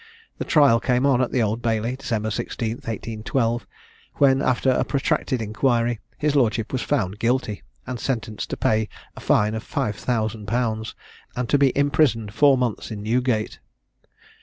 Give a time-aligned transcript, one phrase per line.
[0.39, 3.67] The trial came on at the Old Bailey, December 16th 1812,
[4.15, 9.19] when, after a protracted inquiry, his lordship was found Guilty, and sentenced to pay a
[9.19, 10.95] fine of five thousand pounds,
[11.35, 13.59] and to be imprisoned four months in Newgate.